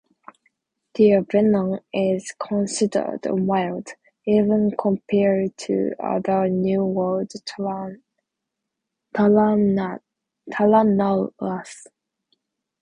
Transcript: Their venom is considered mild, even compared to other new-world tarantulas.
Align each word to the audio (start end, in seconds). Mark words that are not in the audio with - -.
Their 0.95 1.21
venom 1.21 1.79
is 1.93 2.31
considered 2.39 3.19
mild, 3.31 3.89
even 4.25 4.71
compared 4.75 5.55
to 5.57 5.91
other 5.99 6.49
new-world 6.49 7.29
tarantulas. 7.45 7.99